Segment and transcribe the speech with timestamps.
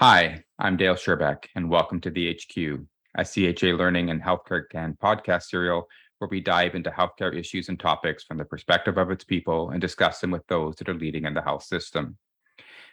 [0.00, 5.46] Hi, I'm Dale Sherbeck, and welcome to the HQ, a CHA Learning and HealthCareCAN podcast
[5.46, 5.88] serial
[6.18, 9.80] where we dive into healthcare issues and topics from the perspective of its people and
[9.80, 12.16] discuss them with those that are leading in the health system.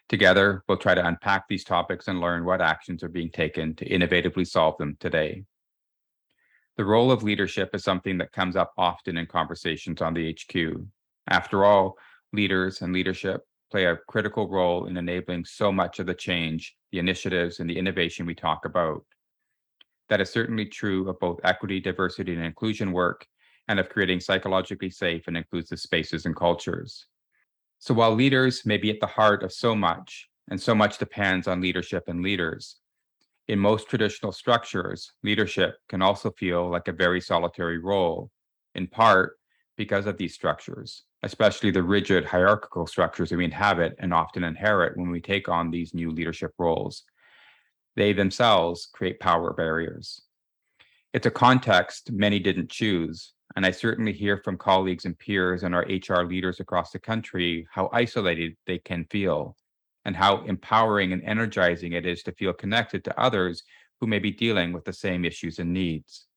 [0.10, 3.88] Together, we'll try to unpack these topics and learn what actions are being taken to
[3.88, 5.44] innovatively solve them today.
[6.76, 10.82] The role of leadership is something that comes up often in conversations on the HQ.
[11.28, 12.00] After all,
[12.34, 13.43] leaders and leadership
[13.75, 17.78] play a critical role in enabling so much of the change, the initiatives, and the
[17.78, 19.04] innovation we talk about.
[20.07, 23.28] That is certainly true of both equity, diversity, and inclusion work,
[23.68, 27.07] and of creating psychologically safe and inclusive spaces and cultures.
[27.79, 31.46] So while leaders may be at the heart of so much, and so much depends
[31.46, 32.78] on leadership and leaders,
[33.50, 38.31] in most traditional structures, leadership can also feel like a very solitary role,
[38.73, 39.36] in part
[39.76, 44.95] because of these structures, especially the rigid hierarchical structures that we inhabit and often inherit
[44.95, 47.04] when we take on these new leadership roles.
[47.95, 50.22] They themselves create power barriers.
[51.14, 55.73] It's a context many didn't choose, and I certainly hear from colleagues and peers and
[55.73, 59.58] our HR leaders across the country how isolated they can feel
[60.06, 63.64] and how empowering and energizing it is to feel connected to others
[64.00, 66.28] who may be dealing with the same issues and needs.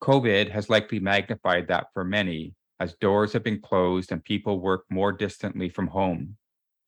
[0.00, 4.84] COVID has likely magnified that for many as doors have been closed and people work
[4.90, 6.36] more distantly from home.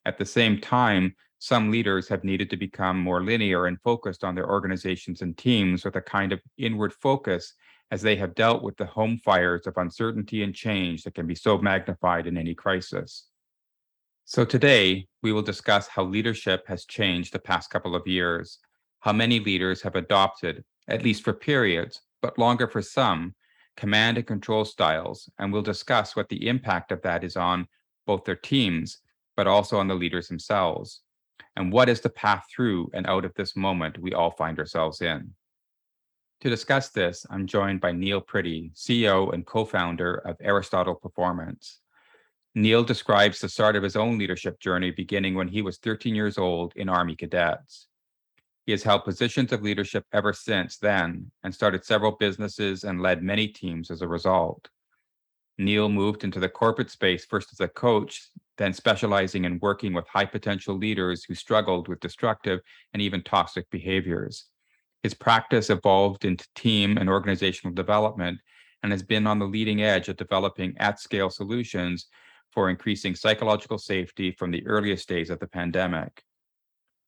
[0.05, 4.35] At the same time, some leaders have needed to become more linear and focused on
[4.35, 7.55] their organizations and teams with a kind of inward focus
[7.91, 11.35] as they have dealt with the home fires of uncertainty and change that can be
[11.35, 13.29] so magnified in any crisis.
[14.25, 18.59] So today, we will discuss how leadership has changed the past couple of years,
[19.01, 23.37] how many leaders have adopted, at least for periods, but longer for some,
[23.77, 27.69] command and control styles, and we'll discuss what the impact of that is on
[28.07, 28.99] both their teams,
[29.37, 31.03] but also on the leaders themselves,
[31.57, 35.01] and what is the path through and out of this moment we all find ourselves
[35.01, 35.35] in.
[36.43, 41.81] To discuss this, I'm joined by Neil Pretty, CEO and co founder of Aristotle Performance.
[42.55, 46.39] Neil describes the start of his own leadership journey beginning when he was 13 years
[46.39, 47.89] old in Army cadets.
[48.67, 53.23] He has held positions of leadership ever since then and started several businesses and led
[53.23, 54.69] many teams as a result.
[55.57, 58.29] Neil moved into the corporate space first as a coach,
[58.59, 62.59] then specializing in working with high potential leaders who struggled with destructive
[62.93, 64.47] and even toxic behaviors.
[65.05, 68.41] His practice evolved into team and organizational development
[68.83, 72.09] and has been on the leading edge of developing at scale solutions
[72.51, 76.25] for increasing psychological safety from the earliest days of the pandemic.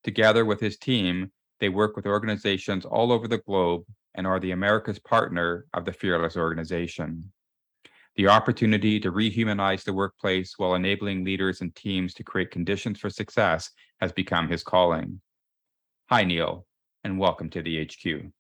[0.05, 4.53] Together with his team, they work with organizations all over the globe and are the
[4.53, 7.33] America's partner of the Fearless organization.
[8.17, 13.11] The opportunity to rehumanize the workplace while enabling leaders and teams to create conditions for
[13.11, 13.71] success
[14.01, 15.21] has become his calling.
[16.11, 16.67] Hi, Neil,
[17.05, 18.33] and welcome to the HQ.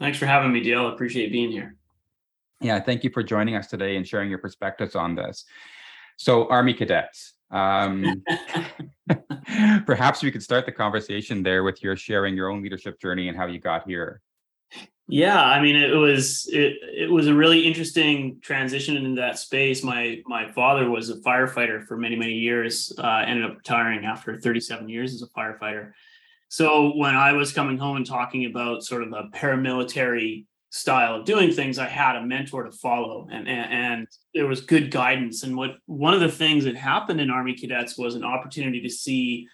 [0.00, 0.88] Thanks for having me, Dale.
[0.88, 1.76] Appreciate being here.
[2.60, 5.44] Yeah, thank you for joining us today and sharing your perspectives on this.
[6.16, 8.24] So, Army cadets, um,
[9.86, 13.36] perhaps we could start the conversation there with your sharing your own leadership journey and
[13.36, 14.20] how you got here.
[15.08, 19.82] Yeah, I mean, it was it it was a really interesting transition into that space.
[19.82, 22.92] My my father was a firefighter for many many years.
[22.96, 25.92] Uh, ended up retiring after 37 years as a firefighter.
[26.48, 31.26] So when I was coming home and talking about sort of the paramilitary style of
[31.26, 35.42] doing things, I had a mentor to follow, and, and, and there was good guidance.
[35.42, 38.88] And what one of the things that happened in Army cadets was an opportunity to
[38.88, 39.46] see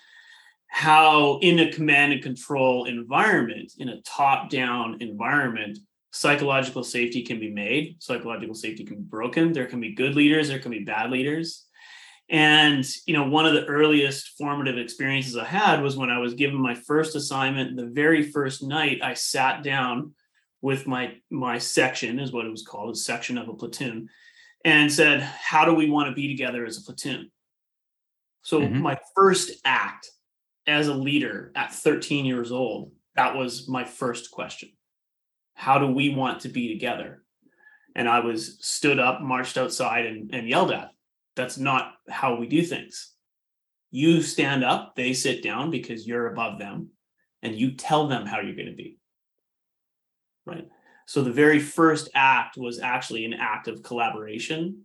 [0.68, 5.78] how, in a command and control environment, in a top-down environment,
[6.12, 9.52] psychological safety can be made, psychological safety can be broken.
[9.52, 11.66] There can be good leaders, there can be bad leaders.
[12.30, 16.34] And you know, one of the earliest formative experiences I had was when I was
[16.34, 17.76] given my first assignment.
[17.76, 20.12] The very first night, I sat down
[20.60, 24.08] with my my section is what it was called a section of a platoon
[24.64, 27.30] and said how do we want to be together as a platoon?
[28.42, 28.80] So mm-hmm.
[28.80, 30.08] my first act
[30.66, 34.70] as a leader at 13 years old that was my first question.
[35.54, 37.24] How do we want to be together?
[37.94, 40.90] And i was stood up marched outside and, and yelled at
[41.34, 43.14] that's not how we do things.
[43.90, 46.90] You stand up they sit down because you're above them
[47.42, 48.97] and you tell them how you're going to be
[50.48, 50.68] right?
[51.06, 54.84] So the very first act was actually an act of collaboration,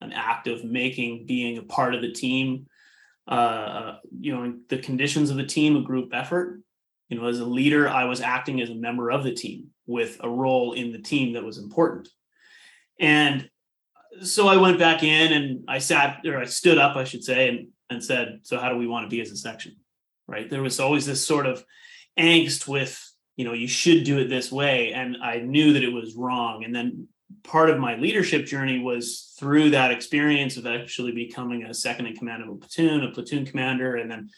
[0.00, 2.66] an act of making being a part of the team,
[3.26, 6.60] uh, you know, the conditions of the team, a group effort.
[7.08, 10.18] You know, as a leader, I was acting as a member of the team with
[10.20, 12.08] a role in the team that was important.
[12.98, 13.48] And
[14.22, 17.48] so I went back in and I sat or I stood up, I should say,
[17.48, 19.76] and, and said, So how do we want to be as a section?
[20.26, 20.48] right?
[20.48, 21.64] There was always this sort of
[22.18, 23.02] angst with,
[23.36, 24.92] you know, you should do it this way.
[24.92, 26.64] And I knew that it was wrong.
[26.64, 27.08] And then
[27.44, 32.16] part of my leadership journey was through that experience of actually becoming a second in
[32.16, 34.30] command of a platoon, a platoon commander, and then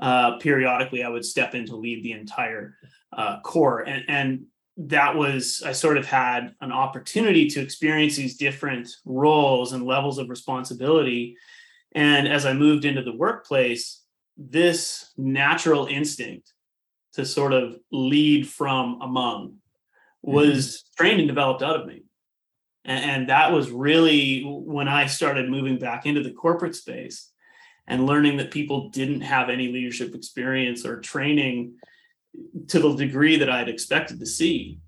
[0.00, 2.76] uh, periodically I would step in to lead the entire
[3.16, 3.82] uh, corps.
[3.82, 4.44] And, and
[4.78, 10.18] that was, I sort of had an opportunity to experience these different roles and levels
[10.18, 11.36] of responsibility.
[11.92, 14.02] And as I moved into the workplace,
[14.36, 16.52] this natural instinct
[17.14, 19.56] to sort of lead from among
[20.22, 21.02] was mm-hmm.
[21.02, 22.04] trained and developed out of me.
[22.84, 27.30] And, and that was really when I started moving back into the corporate space
[27.86, 31.74] and learning that people didn't have any leadership experience or training
[32.68, 34.78] to the degree that I had expected to see.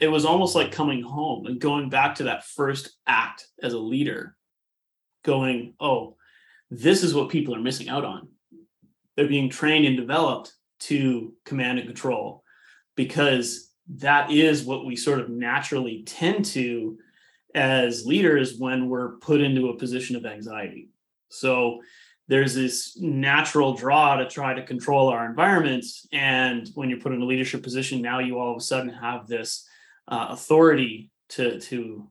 [0.00, 3.78] It was almost like coming home and going back to that first act as a
[3.78, 4.36] leader,
[5.22, 6.16] going, oh,
[6.70, 8.28] this is what people are missing out on.
[9.14, 10.52] They're being trained and developed
[10.86, 12.42] to command and control
[12.96, 16.98] because that is what we sort of naturally tend to
[17.54, 20.88] as leaders when we're put into a position of anxiety.
[21.28, 21.80] So
[22.28, 25.84] there's this natural draw to try to control our environment.
[26.12, 29.26] And when you're put in a leadership position, now you all of a sudden have
[29.26, 29.66] this
[30.08, 32.08] uh, authority to, to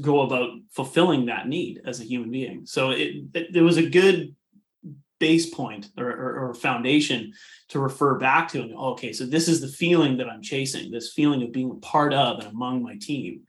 [0.00, 2.66] go about fulfilling that need as a human being.
[2.66, 4.34] So it, it there was a good
[5.22, 7.32] base point or, or, or, foundation
[7.68, 8.60] to refer back to.
[8.60, 11.76] And okay, so this is the feeling that I'm chasing, this feeling of being a
[11.76, 13.42] part of and among my team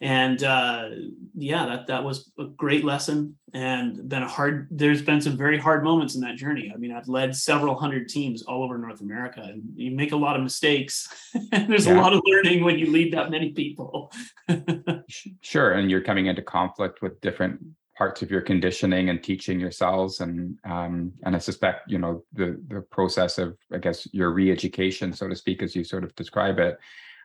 [0.00, 0.90] and uh,
[1.34, 5.58] yeah that that was a great lesson and been a hard there's been some very
[5.58, 9.00] hard moments in that journey i mean i've led several hundred teams all over north
[9.00, 11.08] america and you make a lot of mistakes
[11.52, 11.94] and there's yeah.
[11.94, 14.12] a lot of learning when you lead that many people
[15.40, 17.60] sure and you're coming into conflict with different
[17.98, 22.58] parts of your conditioning and teaching yourselves and um, and i suspect you know the
[22.68, 26.60] the process of i guess your re-education so to speak as you sort of describe
[26.60, 26.78] it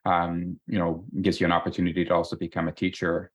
[0.06, 3.32] um, you know, gives you an opportunity to also become a teacher.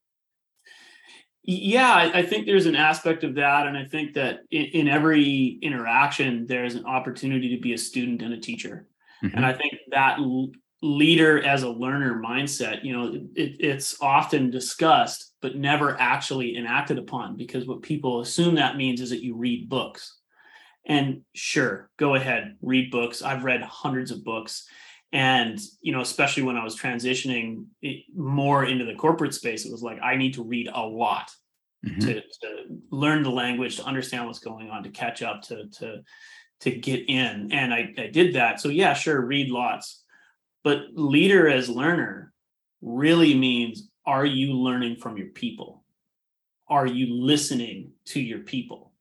[1.43, 3.67] Yeah, I, think there's an aspect of that.
[3.67, 8.21] And I think that in, in, every interaction, there's an opportunity to be a student
[8.21, 8.87] and a teacher.
[9.25, 9.35] Mm-hmm.
[9.35, 10.19] And I think that
[10.83, 16.99] leader as a learner mindset, you know, it, it's often discussed, but never actually enacted
[16.99, 20.17] upon because what people assume that means is that you read books.
[20.87, 23.23] And sure, go ahead, read books.
[23.23, 24.67] I've read hundreds of books
[25.13, 27.65] and you know especially when i was transitioning
[28.15, 31.31] more into the corporate space it was like i need to read a lot
[31.85, 32.01] mm-hmm.
[32.01, 36.03] to, to, learn the language to understand what's going on to catch up to to
[36.61, 39.98] to get in and I, I did that so yeah sure read lots
[40.69, 42.31] but leader as learner
[42.83, 45.83] really means are you learning from your people?
[46.69, 48.93] Are you listening to your people?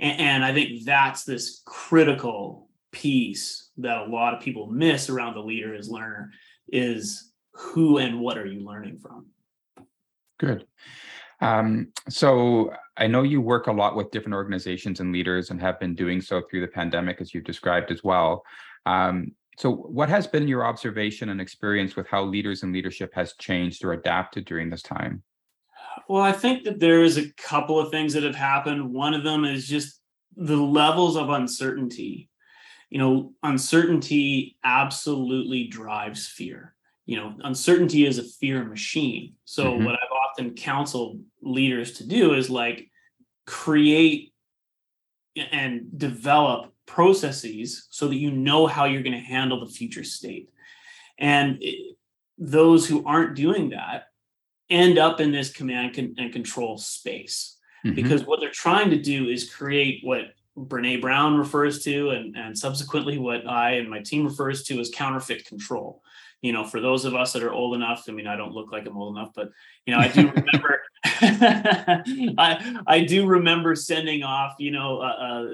[0.00, 5.34] And, and i think that's this critical piece that a lot of people miss around
[5.34, 6.32] the leader as learner
[6.72, 9.26] is who and what are you learning from?
[10.40, 10.66] Good.
[11.40, 15.78] Um, so i know you work a lot with different organizations and leaders and have
[15.78, 18.42] been doing so through the pandemic as you've described as well.
[18.86, 23.34] Um, so what has been your observation and experience with how leaders and leadership has
[23.34, 25.22] changed or adapted during this time
[26.08, 29.24] well i think that there is a couple of things that have happened one of
[29.24, 30.00] them is just
[30.36, 32.28] the levels of uncertainty
[32.90, 36.74] you know, uncertainty absolutely drives fear.
[37.04, 39.34] You know, uncertainty is a fear machine.
[39.44, 39.84] So, mm-hmm.
[39.84, 42.90] what I've often counseled leaders to do is like
[43.46, 44.32] create
[45.36, 50.48] and develop processes so that you know how you're going to handle the future state.
[51.18, 51.96] And it,
[52.38, 54.08] those who aren't doing that
[54.68, 57.94] end up in this command and control space mm-hmm.
[57.94, 62.56] because what they're trying to do is create what Brene Brown refers to, and, and
[62.56, 66.02] subsequently what I and my team refers to as counterfeit control.
[66.40, 68.72] You know, for those of us that are old enough, I mean, I don't look
[68.72, 69.50] like I'm old enough, but
[69.84, 70.82] you know, I do remember,
[72.38, 75.48] I I do remember sending off, you know, uh, uh,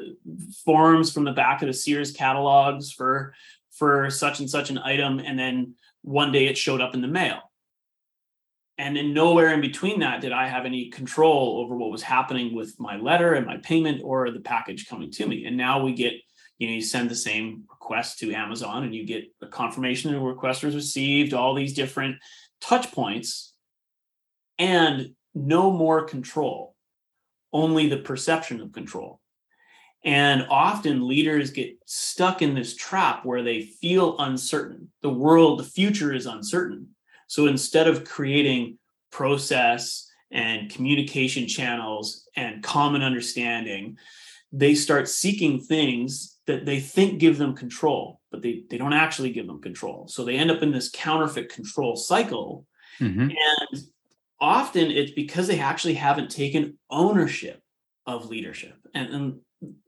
[0.64, 3.34] forms from the back of the Sears catalogs for
[3.70, 7.08] for such and such an item, and then one day it showed up in the
[7.08, 7.40] mail
[8.78, 12.54] and then nowhere in between that did I have any control over what was happening
[12.54, 15.44] with my letter and my payment or the package coming to me.
[15.44, 16.14] And now we get,
[16.58, 20.18] you know, you send the same request to Amazon and you get a confirmation that
[20.18, 22.16] a request was received, all these different
[22.60, 23.52] touch points,
[24.58, 26.74] and no more control,
[27.52, 29.20] only the perception of control.
[30.04, 34.90] And often leaders get stuck in this trap where they feel uncertain.
[35.00, 36.88] The world, the future is uncertain
[37.32, 38.76] so instead of creating
[39.10, 43.96] process and communication channels and common understanding,
[44.52, 49.32] they start seeking things that they think give them control, but they, they don't actually
[49.32, 50.08] give them control.
[50.08, 52.66] So they end up in this counterfeit control cycle.
[53.00, 53.34] Mhm.
[53.34, 53.82] And
[54.42, 57.62] often it's because they actually haven't taken ownership
[58.06, 58.76] of leadership.
[58.92, 59.40] And, and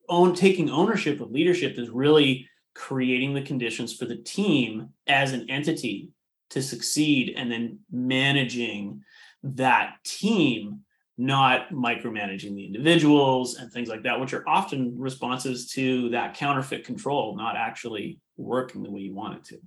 [0.08, 5.50] own taking ownership of leadership is really creating the conditions for the team as an
[5.50, 6.10] entity
[6.50, 9.02] to succeed and then managing
[9.42, 10.80] that team
[11.16, 16.84] not micromanaging the individuals and things like that which are often responses to that counterfeit
[16.84, 19.58] control not actually working the way you want it to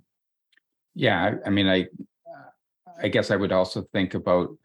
[0.94, 1.86] Yeah, I, I mean, I,
[3.02, 4.56] I guess I would also think about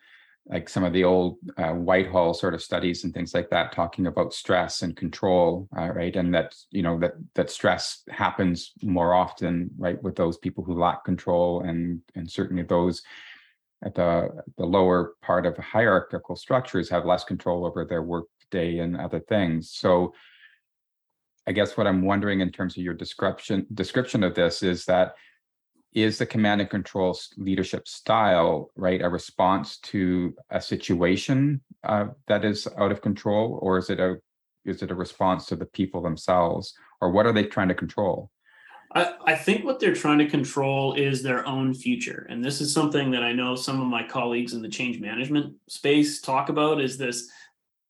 [0.48, 4.08] like some of the old uh, Whitehall sort of studies and things like that, talking
[4.08, 6.16] about stress and control, uh, right?
[6.16, 10.78] And that you know that that stress happens more often, right, with those people who
[10.78, 13.02] lack control, and and certainly those
[13.86, 18.80] at the the lower part of hierarchical structures have less control over their work day
[18.80, 19.72] and other things.
[19.72, 20.14] So.
[21.46, 25.16] I guess what I'm wondering in terms of your description description of this is that
[25.94, 32.46] is the command and control leadership style right a response to a situation uh, that
[32.46, 34.16] is out of control or is it a
[34.66, 38.30] is it a response to the people themselves or what are they trying to control
[38.96, 42.28] I, I think what they're trying to control is their own future.
[42.30, 45.56] And this is something that I know some of my colleagues in the change management
[45.68, 47.28] space talk about is this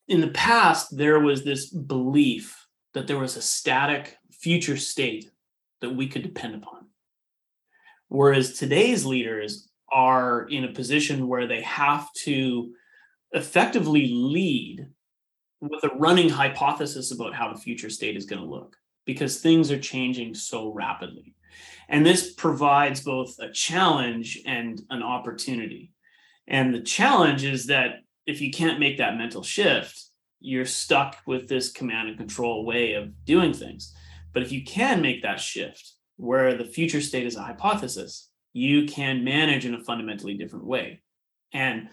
[0.07, 5.29] in the past, there was this belief that there was a static future state
[5.81, 6.88] that we could depend upon.
[8.13, 12.72] Whereas today's leaders are in a position where they have to
[13.32, 14.86] effectively lead
[15.62, 18.75] with a running hypothesis about how the future state is going to look
[19.08, 21.34] because things are changing so rapidly.
[21.89, 25.91] And this provides both a challenge and an opportunity.
[26.48, 30.00] And the challenge is that if you can't make that mental shift,
[30.39, 33.91] you're stuck with this command and control way of doing things.
[34.34, 38.86] But if you can make that shift where the future state is a hypothesis, you
[38.86, 41.01] can manage in a fundamentally different way.
[41.53, 41.89] And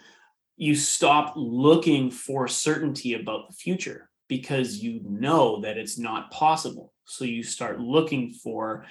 [0.57, 6.93] you stop looking for certainty about the future because you know that it's not possible.
[7.05, 8.85] So you start looking for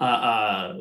[0.00, 0.74] uh, uh,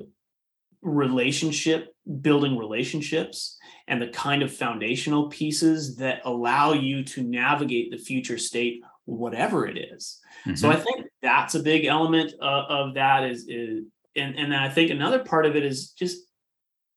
[0.82, 1.88] relationship,
[2.22, 8.38] building relationships, and the kind of foundational pieces that allow you to navigate the future
[8.38, 10.20] state, whatever it is.
[10.56, 13.84] So I think that's a big element of, of that is, is
[14.16, 16.20] and, and then I think another part of it is just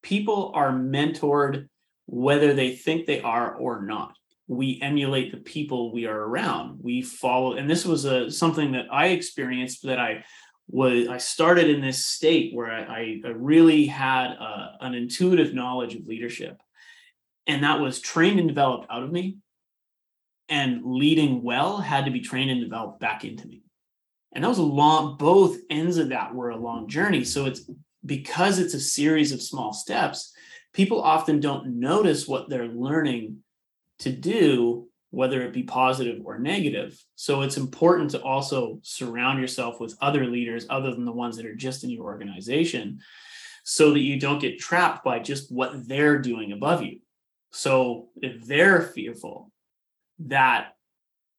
[0.05, 1.67] people are mentored
[2.07, 4.15] whether they think they are or not.
[4.47, 6.79] We emulate the people we are around.
[6.81, 10.25] We follow and this was a something that i experienced that i
[10.69, 15.97] was i started in this state where i, I really had a, an intuitive knowledge
[15.97, 16.57] of leadership.
[17.49, 19.39] And that was trained and developed out of me.
[20.49, 23.63] And leading well had to be trained and developed back into me
[24.33, 27.69] and that was a long both ends of that were a long journey so it's
[28.05, 30.33] because it's a series of small steps
[30.73, 33.39] people often don't notice what they're learning
[34.01, 36.99] to do, whether it be positive or negative.
[37.17, 41.47] So it's important to also surround yourself with other leaders other than the ones that
[41.47, 43.01] are just in your organization
[43.65, 47.01] so that you don't get trapped by just what they're doing above you.
[47.53, 49.51] So if they're fearful,
[50.21, 50.75] that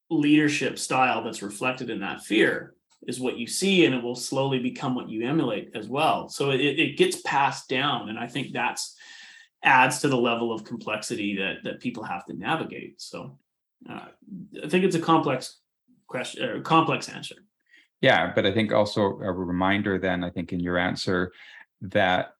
[0.09, 2.75] leadership style that's reflected in that fear
[3.07, 6.51] is what you see and it will slowly become what you emulate as well so
[6.51, 8.95] it, it gets passed down and i think that's
[9.63, 13.01] adds to the level of complexity that that people have to navigate.
[13.01, 13.37] So
[13.89, 14.07] uh,
[14.63, 15.59] I think it's a complex
[16.07, 17.35] question or complex answer.
[18.01, 21.31] Yeah, but I think also a reminder then, I think in your answer
[21.81, 22.33] that,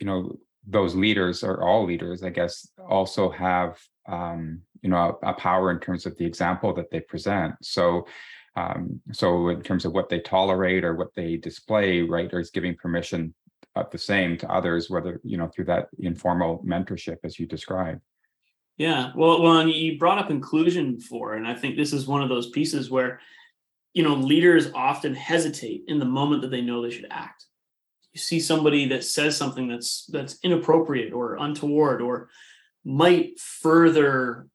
[0.00, 3.78] you know, those leaders or all leaders, I guess, also have,
[4.08, 7.54] um, you know, a, a power in terms of the example that they present.
[7.60, 8.06] So,
[8.56, 12.76] um, so in terms of what they tolerate or what they display, right, or giving
[12.76, 13.34] permission
[13.74, 18.00] of the same to others, whether, you know, through that informal mentorship as you described.
[18.76, 22.22] Yeah, well, well, and you brought up inclusion before, and I think this is one
[22.22, 23.20] of those pieces where,
[23.92, 27.46] you know, leaders often hesitate in the moment that they know they should act.
[28.12, 32.28] You see somebody that says something that's that's inappropriate or untoward or
[32.84, 34.48] might further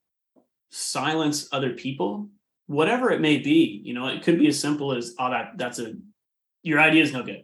[0.69, 2.29] silence other people,
[2.69, 3.81] whatever it may be.
[3.83, 5.93] You know, it could be as simple as, "Oh, that that's a
[6.63, 7.43] your idea is no good."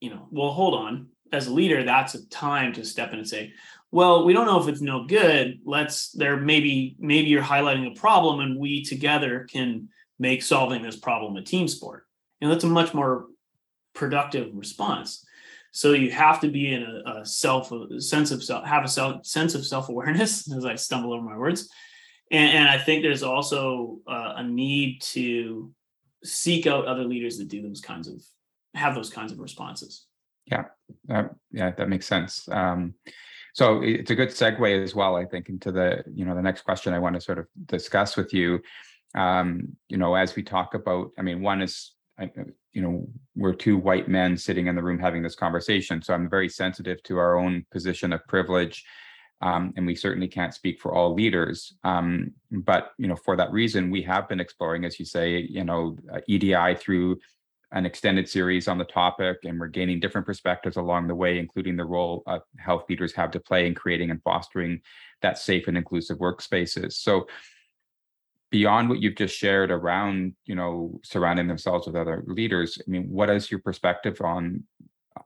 [0.00, 1.08] You know, well, hold on.
[1.32, 3.52] As a leader, that's a time to step in and say,
[3.90, 7.98] well we don't know if it's no good let's there maybe maybe you're highlighting a
[7.98, 12.04] problem and we together can make solving this problem a team sport
[12.40, 13.26] and that's a much more
[13.94, 15.24] productive response
[15.72, 18.88] so you have to be in a, a self a sense of self have a
[18.88, 21.70] self, sense of self-awareness as i stumble over my words
[22.30, 25.70] and, and i think there's also uh, a need to
[26.24, 28.22] seek out other leaders that do those kinds of
[28.74, 30.06] have those kinds of responses.
[31.08, 32.48] Uh, yeah, that makes sense.
[32.50, 32.94] Um,
[33.54, 36.62] so it's a good segue as well, I think, into the you know the next
[36.62, 38.60] question I want to sort of discuss with you.
[39.14, 41.92] Um, you know, as we talk about, I mean, one is,
[42.72, 46.28] you know, we're two white men sitting in the room having this conversation, so I'm
[46.28, 48.84] very sensitive to our own position of privilege.
[49.42, 51.74] Um, and we certainly can't speak for all leaders.
[51.84, 55.64] Um, but you know, for that reason, we have been exploring, as you say, you
[55.64, 57.18] know, uh, EDI through
[57.72, 61.76] an extended series on the topic, and we're gaining different perspectives along the way, including
[61.76, 64.80] the role uh, health leaders have to play in creating and fostering
[65.20, 66.92] that safe and inclusive workspaces.
[66.92, 67.26] So,
[68.50, 73.10] beyond what you've just shared around, you know, surrounding themselves with other leaders, I mean,
[73.10, 74.64] what is your perspective on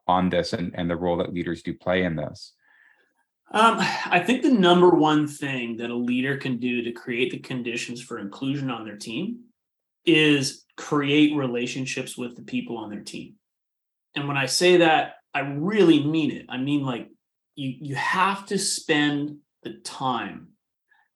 [0.06, 2.54] on this and, and the role that leaders do play in this?
[3.52, 7.40] Um, I think the number one thing that a leader can do to create the
[7.40, 9.40] conditions for inclusion on their team
[10.06, 13.34] is create relationships with the people on their team.
[14.14, 16.46] And when I say that, I really mean it.
[16.48, 17.08] I mean like
[17.56, 20.48] you you have to spend the time.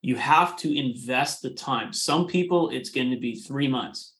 [0.01, 1.93] You have to invest the time.
[1.93, 4.13] Some people it's going to be 3 months.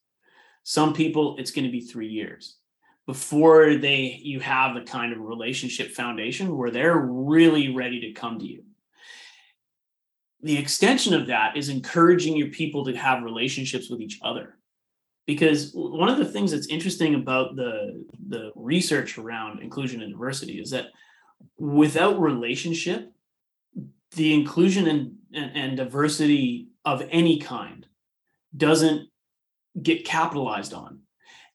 [0.63, 2.57] Some people it's going to be 3 years
[3.05, 8.39] before they you have the kind of relationship foundation where they're really ready to come
[8.39, 8.63] to you.
[10.41, 14.57] The extension of that is encouraging your people to have relationships with each other.
[15.25, 20.59] Because one of the things that's interesting about the the research around inclusion and diversity
[20.59, 20.87] is that
[21.57, 23.11] without relationship
[24.15, 27.85] the inclusion and, and, and diversity of any kind
[28.55, 29.09] doesn't
[29.81, 30.99] get capitalized on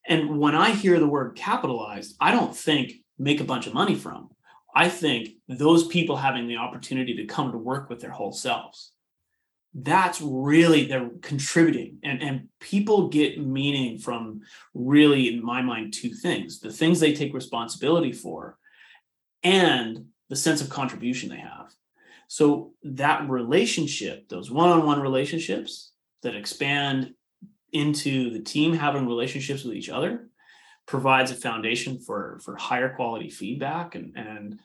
[0.07, 3.95] and when i hear the word capitalized i don't think make a bunch of money
[3.95, 4.29] from.
[4.75, 8.91] I think those people having the opportunity to come to work with their whole selves.
[9.73, 14.41] That's really they're contributing and and people get meaning from
[14.73, 18.57] really in my mind two things the things they take responsibility for
[19.43, 21.73] and the sense of contribution they have.
[22.27, 27.13] So that relationship those one-on-one relationships that expand
[27.71, 30.27] into the team having relationships with each other
[30.85, 34.59] provides a foundation for for higher quality feedback and and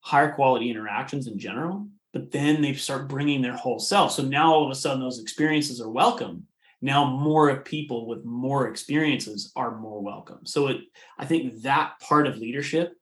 [0.00, 4.12] higher quality interactions in general but then they start bringing their whole self.
[4.12, 6.46] So now all of a sudden those experiences are welcome.
[6.82, 10.46] Now more people with more experiences are more welcome.
[10.46, 10.78] So it,
[11.18, 12.94] I think that part of leadership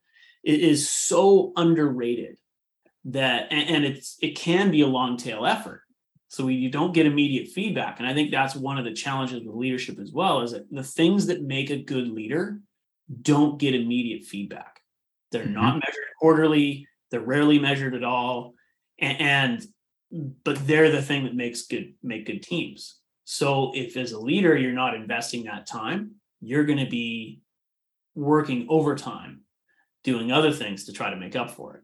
[0.45, 2.39] is so underrated
[3.07, 5.83] that, and it's it can be a long tail effort.
[6.29, 9.43] So we, you don't get immediate feedback, and I think that's one of the challenges
[9.45, 10.43] with leadership as well.
[10.43, 12.61] Is that the things that make a good leader
[13.23, 14.81] don't get immediate feedback.
[15.33, 15.55] They're mm-hmm.
[15.55, 16.87] not measured quarterly.
[17.11, 18.55] They're rarely measured at all
[18.99, 19.65] and,
[20.11, 24.57] but they're the thing that makes good make good teams so if as a leader
[24.57, 27.41] you're not investing that time you're going to be
[28.15, 29.43] working overtime
[30.05, 31.83] doing other things to try to make up for it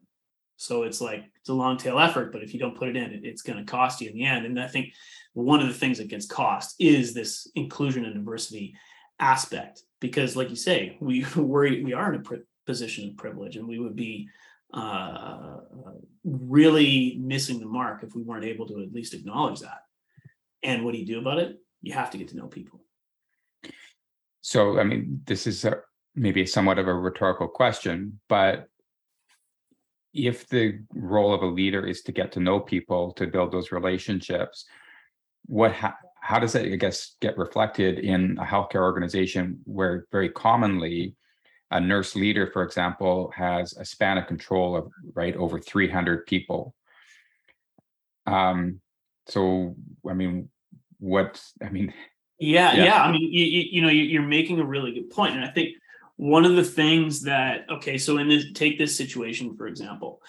[0.56, 3.12] so it's like it's a long tail effort but if you don't put it in
[3.12, 4.92] it, it's going to cost you in the end and i think
[5.32, 8.74] one of the things that gets cost is this inclusion and diversity
[9.18, 13.66] aspect because like you say we we we are in a position of privilege and
[13.66, 14.28] we would be
[14.74, 15.58] uh,
[16.24, 19.82] really missing the mark if we weren't able to at least acknowledge that.
[20.62, 21.58] And what do you do about it?
[21.80, 22.80] You have to get to know people.
[24.40, 25.76] So, I mean, this is a,
[26.16, 28.68] maybe somewhat of a rhetorical question, but
[30.14, 33.72] if the role of a leader is to get to know people, to build those
[33.72, 34.64] relationships,
[35.46, 40.30] what ha- how does that, I guess, get reflected in a healthcare organization where very
[40.30, 41.16] commonly
[41.70, 46.74] a nurse leader, for example, has a span of control of right over 300 people.
[48.26, 48.80] Um,
[49.26, 49.74] so,
[50.08, 50.48] I mean,
[50.98, 51.92] what, I mean,
[52.38, 53.02] yeah, yeah, yeah.
[53.02, 55.12] I mean, you, you know, you're making a really good.
[55.18, 55.76] And I think
[56.16, 60.22] one of the things that, okay, so in this, take this situation, for example.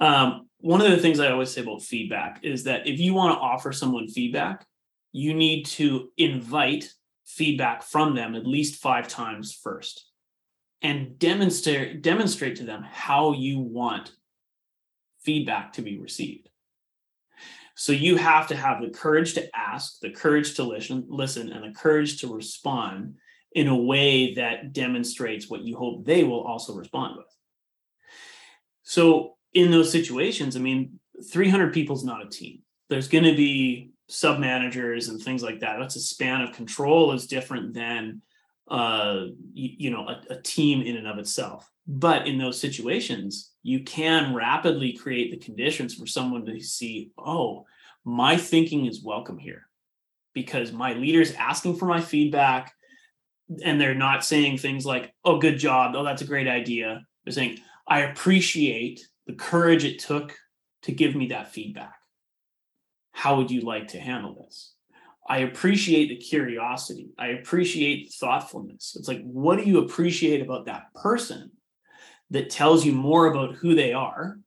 [0.00, 3.34] Um, one of the things I always say about feedback is that if you want
[3.34, 4.66] to offer someone feedback,
[5.12, 6.92] you need to invite
[7.24, 10.06] feedback from them at least five times first
[10.82, 14.12] and demonstrate demonstrate to them how you want
[15.20, 16.48] feedback to be received
[17.76, 21.64] so you have to have the courage to ask the courage to listen listen and
[21.64, 23.14] the courage to respond
[23.52, 27.26] in a way that demonstrates what you hope they will also respond with.
[28.82, 32.60] So in those situations i mean 300 people is not a team.
[32.88, 35.76] There's going to be sub managers and things like that.
[35.78, 38.22] That's a span of control is different than
[38.68, 41.70] uh, you, you know a, a team in and of itself.
[41.86, 47.66] But in those situations you can rapidly create the conditions for someone to see oh
[48.04, 49.66] my thinking is welcome here.
[50.32, 52.72] Because my leader's asking for my feedback
[53.64, 55.94] and they're not saying things like, oh, good job.
[55.96, 57.02] Oh, that's a great idea.
[57.24, 60.36] They're saying, I appreciate the courage it took
[60.82, 61.94] to give me that feedback.
[63.12, 64.74] How would you like to handle this?
[65.28, 67.10] I appreciate the curiosity.
[67.18, 68.96] I appreciate the thoughtfulness.
[68.98, 71.50] It's like, what do you appreciate about that person
[72.30, 74.38] that tells you more about who they are,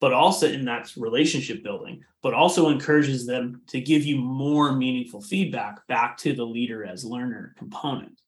[0.00, 5.20] but also in that relationship building, but also encourages them to give you more meaningful
[5.20, 8.20] feedback back to the leader as learner component.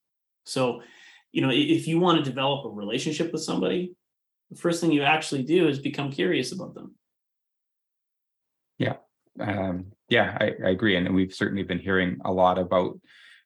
[0.44, 0.83] So,
[1.33, 3.94] you know, if you want to develop a relationship with somebody,
[4.50, 6.94] the first thing you actually do is become curious about them.
[8.79, 8.96] Yeah.
[9.38, 10.96] Um, yeah, I, I, agree.
[10.96, 12.98] And we've certainly been hearing a lot about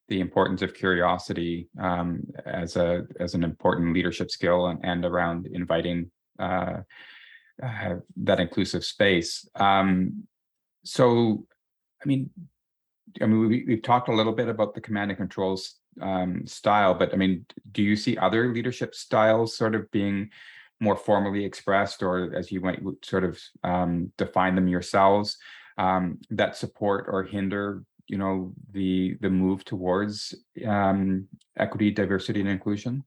[0.08, 5.46] the importance of curiosity um, as a as an important leadership skill and, and around
[5.46, 6.78] inviting uh,
[7.62, 9.48] uh, that inclusive space.
[9.54, 10.24] Um,
[10.84, 11.46] so,
[12.02, 12.30] I mean,
[13.20, 16.94] I mean, we, we've talked a little bit about the command and controls um, style,
[16.94, 20.30] but I mean, do you see other leadership styles sort of being
[20.80, 25.38] more formally expressed, or as you might sort of um, define them yourselves,
[25.78, 30.34] um, that support or hinder, you know, the the move towards
[30.66, 31.26] um,
[31.56, 33.04] equity, diversity, and inclusion?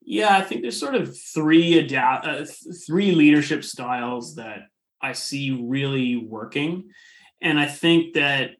[0.00, 2.46] Yeah, I think there's sort of three adapt uh,
[2.86, 4.60] three leadership styles that
[5.02, 6.90] I see really working,
[7.42, 8.52] and I think that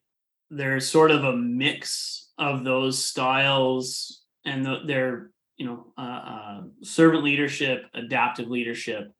[0.50, 6.60] there's sort of a mix of those styles and the, they're you know uh, uh,
[6.82, 9.12] servant leadership adaptive leadership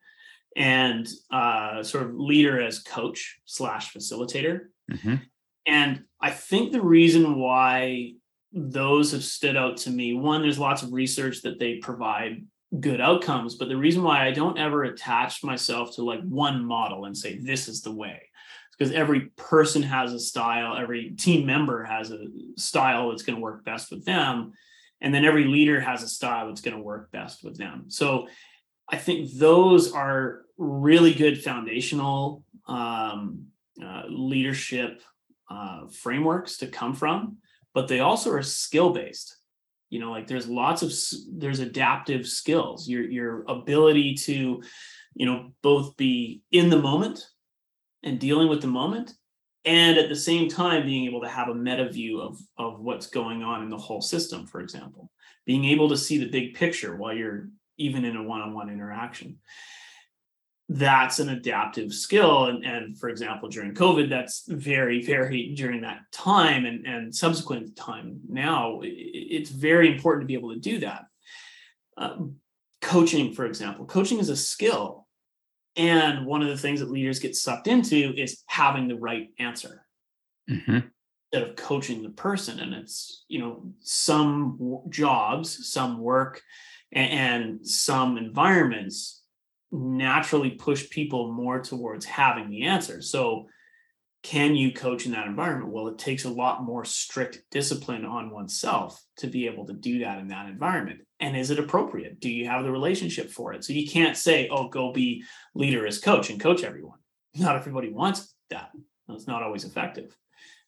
[0.57, 5.17] and uh, sort of leader as coach slash facilitator mm-hmm.
[5.67, 8.13] and i think the reason why
[8.53, 12.45] those have stood out to me one there's lots of research that they provide
[12.81, 17.05] good outcomes but the reason why i don't ever attach myself to like one model
[17.07, 18.28] and say this is the way
[18.79, 23.43] because every person has a style every team member has a style that's going to
[23.43, 24.53] work best with them
[25.01, 27.85] and then every leader has a style that's going to work best with them.
[27.89, 28.29] So
[28.91, 33.47] i think those are really good foundational um,
[33.83, 35.03] uh, leadership
[35.51, 37.39] uh, frameworks to come from
[37.75, 39.39] but they also are skill based
[39.91, 40.93] you know like there's lots of
[41.39, 42.89] there's adaptive skills.
[42.89, 44.63] Your your ability to
[45.15, 47.27] you know both be in the moment
[48.03, 49.15] and dealing with the moment
[49.65, 53.07] and at the same time being able to have a meta view of of what's
[53.09, 55.11] going on in the whole system for example.
[55.47, 59.39] Being able to see the big picture while you're even in a one-on-one interaction.
[60.69, 66.01] That's an adaptive skill and, and for example during covid that's very very during that
[66.13, 71.05] time and, and subsequent time now it's very important to be able to do that.
[71.97, 72.37] Um,
[72.81, 73.87] coaching for example.
[73.87, 75.08] Coaching is a skill
[75.79, 79.87] and one of the things that leaders get sucked into is having the right answer
[80.51, 80.81] mm-hmm.
[81.33, 82.59] instead of coaching the person.
[82.59, 86.43] And it's, you know, some jobs, some work,
[86.93, 89.23] and, and some environments
[89.71, 93.01] naturally push people more towards having the answer.
[93.01, 93.47] So,
[94.23, 95.73] can you coach in that environment?
[95.73, 100.01] Well, it takes a lot more strict discipline on oneself to be able to do
[100.01, 101.01] that in that environment.
[101.21, 102.21] And is it appropriate?
[102.21, 103.65] Do you have the relationship for it?
[103.65, 106.99] So you can't say oh go be leader as coach and coach everyone.
[107.37, 108.71] Not everybody wants that.
[109.09, 110.17] It's not always effective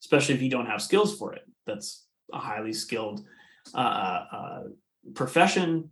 [0.03, 1.43] especially if you don't have skills for it.
[1.67, 3.25] That's a highly skilled
[3.75, 4.63] uh, uh, uh
[5.15, 5.91] profession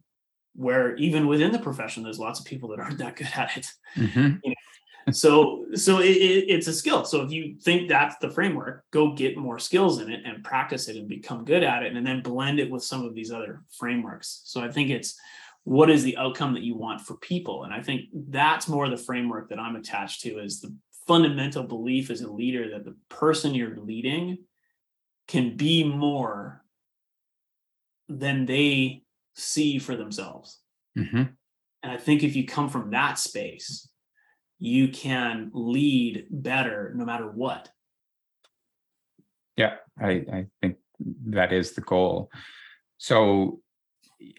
[0.55, 3.66] where even within the profession there's lots of people that aren't that good at it.
[3.97, 4.37] Mm-hmm.
[4.42, 4.55] you
[5.12, 7.05] so so it, it, it's a skill.
[7.05, 10.88] So if you think that's the framework go get more skills in it and practice
[10.88, 13.62] it and become good at it and then blend it with some of these other
[13.71, 14.42] frameworks.
[14.44, 15.18] So i think it's
[15.64, 17.64] what is the outcome that you want for people?
[17.64, 20.75] And i think that's more the framework that i'm attached to is the
[21.07, 24.38] fundamental belief as a leader that the person you're leading
[25.27, 26.62] can be more
[28.09, 29.03] than they
[29.35, 30.59] see for themselves.
[30.99, 31.23] Mm-hmm.
[31.83, 33.88] and i think if you come from that space
[34.59, 37.71] you can lead better no matter what.
[39.57, 40.77] Yeah, I, I think
[41.27, 42.31] that is the goal.
[42.99, 43.61] So,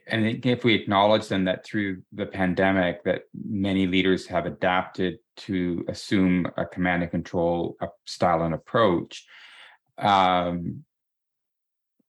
[0.08, 5.86] and if we acknowledge then that through the pandemic that many leaders have adapted to
[5.88, 9.26] assume a command and control style and approach,
[9.98, 10.84] um,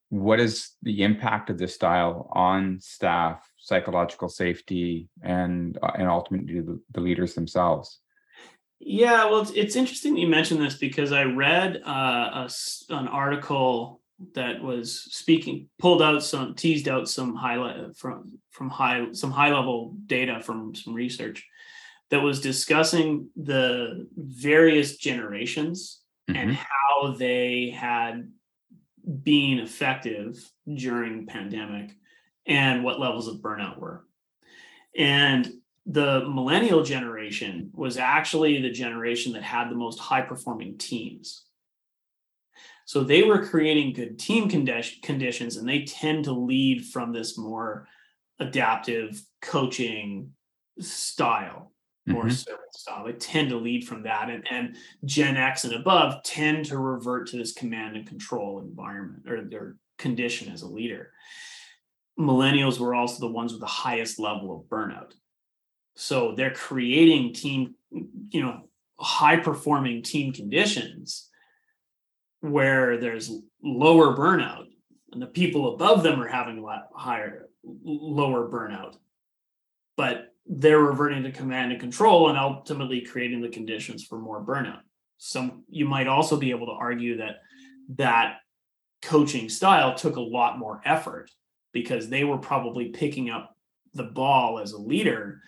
[0.08, 6.60] what is the impact of this style on staff psychological safety and uh, and ultimately
[6.60, 8.00] the, the, leaders themselves
[8.78, 12.50] yeah well it's, it's interesting that you mentioned this because i read uh, a,
[12.90, 14.00] an article
[14.34, 19.52] that was speaking pulled out some teased out some highlight from from high some high
[19.52, 21.46] level data from some research
[22.10, 26.38] that was discussing the various generations mm-hmm.
[26.38, 28.30] and how they had
[29.22, 30.36] being effective
[30.74, 31.90] during pandemic
[32.50, 34.04] and what levels of burnout were.
[34.98, 35.50] And
[35.86, 41.46] the millennial generation was actually the generation that had the most high performing teams.
[42.84, 47.38] So they were creating good team condi- conditions and they tend to lead from this
[47.38, 47.86] more
[48.40, 50.32] adaptive coaching
[50.80, 51.72] style
[52.08, 52.32] or Mhm.
[52.32, 53.04] service style.
[53.04, 54.28] They tend to lead from that.
[54.28, 59.30] And, and Gen X and above tend to revert to this command and control environment
[59.30, 61.12] or their condition as a leader.
[62.18, 65.12] Millennials were also the ones with the highest level of burnout.
[65.96, 68.62] So they're creating team, you know,
[68.98, 71.28] high performing team conditions
[72.40, 73.30] where there's
[73.62, 74.66] lower burnout
[75.12, 78.96] and the people above them are having la- higher lower burnout
[79.96, 84.80] but they're reverting to command and control and ultimately creating the conditions for more burnout
[85.18, 87.36] some you might also be able to argue that
[87.96, 88.36] that
[89.02, 91.30] coaching style took a lot more effort
[91.72, 93.56] because they were probably picking up
[93.94, 95.40] the ball as a leader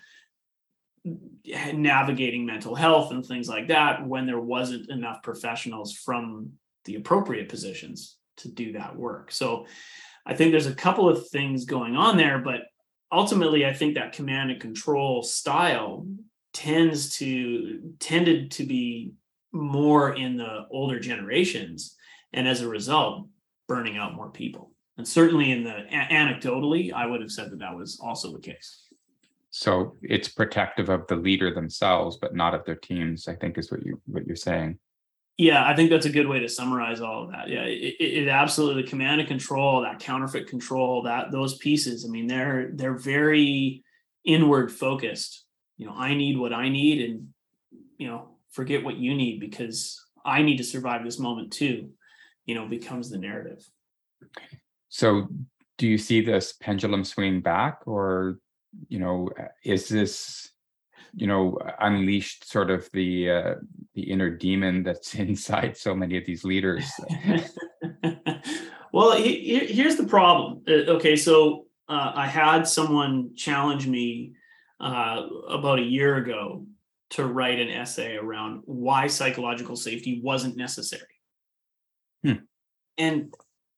[1.73, 6.51] navigating mental health and things like that when there wasn't enough professionals from
[6.85, 9.31] the appropriate positions to do that work.
[9.31, 9.65] So
[10.25, 12.61] I think there's a couple of things going on there, but
[13.11, 16.07] ultimately I think that command and control style
[16.53, 19.13] tends to tended to be
[19.51, 21.95] more in the older generations
[22.31, 23.27] and as a result
[23.67, 24.72] burning out more people.
[24.97, 28.87] And certainly in the anecdotally I would have said that that was also the case.
[29.49, 33.27] So it's protective of the leader themselves, but not of their teams.
[33.27, 34.79] I think is what you what you're saying.
[35.37, 37.49] Yeah, I think that's a good way to summarize all of that.
[37.49, 42.05] Yeah, it, it, it, absolutely the command and control, that counterfeit control, that those pieces.
[42.05, 43.83] I mean, they're they're very
[44.23, 45.45] inward focused.
[45.77, 47.29] You know, I need what I need, and
[47.97, 51.89] you know, forget what you need because I need to survive this moment too.
[52.45, 53.63] You know, becomes the narrative.
[54.93, 55.27] So,
[55.79, 58.37] do you see this pendulum swinging back, or
[58.89, 59.27] you know,
[59.63, 60.51] is this
[61.15, 63.55] you know unleashed sort of the uh,
[63.95, 66.85] the inner demon that's inside so many of these leaders?
[68.93, 70.61] Well he, here's the problem.
[70.67, 74.33] Uh, okay so uh, i had someone challenge me
[74.79, 76.67] uh, about a year ago
[77.09, 81.07] to write an essay around why psychological safety wasn't necessary.
[82.23, 82.45] Hmm.
[82.99, 83.33] and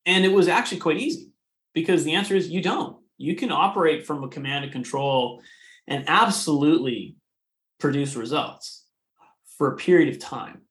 [0.06, 1.32] and it was actually quite easy
[1.74, 2.98] because the answer is you don't.
[3.18, 5.42] You can operate from a command and control
[5.88, 7.16] and absolutely
[7.80, 8.86] produce results
[9.58, 10.62] for a period of time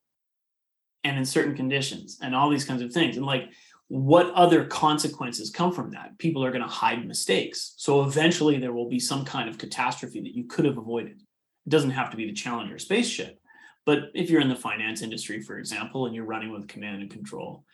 [1.03, 3.17] and in certain conditions and all these kinds of things.
[3.17, 3.51] And like
[3.89, 6.19] what other consequences come from that?
[6.19, 7.75] People are going to hide mistakes.
[7.77, 11.21] So eventually there will be some kind of catastrophe that you could have avoided.
[11.67, 13.39] It doesn't have to be the challenger spaceship
[13.87, 17.11] but if you're in the finance industry for example and you're running with command and
[17.11, 17.65] control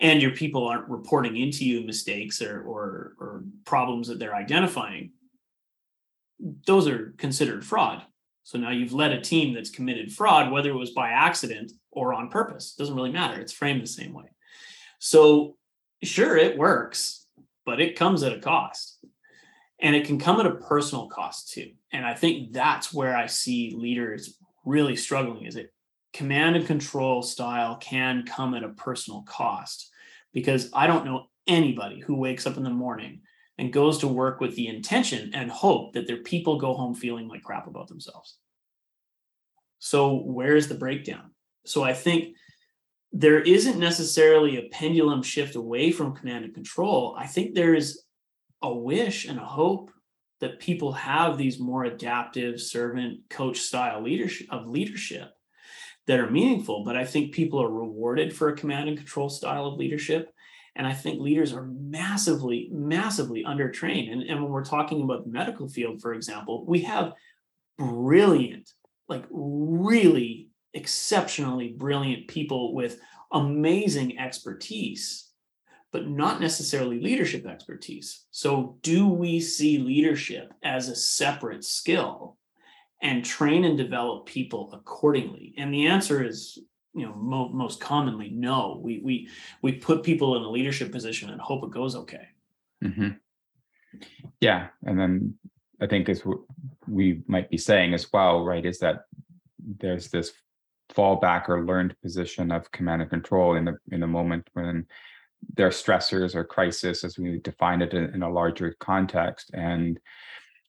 [0.00, 5.10] and your people aren't reporting into you mistakes or or, or problems that they're identifying
[6.66, 8.04] those are considered fraud
[8.48, 12.14] so now you've led a team that's committed fraud, whether it was by accident or
[12.14, 12.72] on purpose.
[12.72, 13.38] It doesn't really matter.
[13.38, 14.24] It's framed the same way.
[14.98, 15.58] So
[16.02, 17.26] sure, it works,
[17.66, 19.04] but it comes at a cost.
[19.80, 21.72] And it can come at a personal cost too.
[21.92, 25.70] And I think that's where I see leaders really struggling is it
[26.12, 29.90] command and control style can come at a personal cost
[30.32, 33.20] because I don't know anybody who wakes up in the morning
[33.56, 37.28] and goes to work with the intention and hope that their people go home feeling
[37.28, 38.38] like crap about themselves.
[39.80, 41.30] So, where's the breakdown?
[41.66, 42.36] So, I think
[43.12, 47.16] there isn't necessarily a pendulum shift away from command and control.
[47.18, 48.02] I think there is
[48.62, 49.90] a wish and a hope
[50.40, 55.32] that people have these more adaptive servant coach style leadership of leadership
[56.08, 59.66] that are meaningful but i think people are rewarded for a command and control style
[59.66, 60.34] of leadership
[60.78, 64.12] and I think leaders are massively, massively undertrained.
[64.12, 67.14] And, and when we're talking about the medical field, for example, we have
[67.76, 68.70] brilliant,
[69.08, 73.00] like really exceptionally brilliant people with
[73.32, 75.28] amazing expertise,
[75.90, 78.26] but not necessarily leadership expertise.
[78.30, 82.37] So, do we see leadership as a separate skill
[83.02, 85.54] and train and develop people accordingly?
[85.56, 86.58] And the answer is
[86.94, 89.28] you know mo- most commonly no we we
[89.62, 92.28] we put people in a leadership position and hope it goes okay
[92.82, 93.10] mm-hmm.
[94.40, 95.34] yeah and then
[95.80, 96.38] i think as what
[96.88, 99.04] we might be saying as well right is that
[99.80, 100.32] there's this
[100.92, 104.86] fallback or learned position of command and control in the in the moment when
[105.54, 110.00] there are stressors or crisis as we define it in, in a larger context and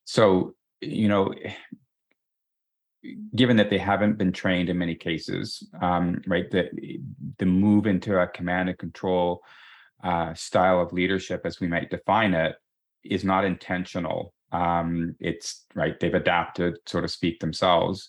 [0.04, 1.34] so you know
[3.34, 6.68] given that they haven't been trained in many cases, um, right, the
[7.38, 9.42] the move into a command and control
[10.04, 12.56] uh, style of leadership, as we might define it,
[13.04, 14.34] is not intentional.
[14.52, 18.08] Um, it's right; they've adapted, so to speak, themselves,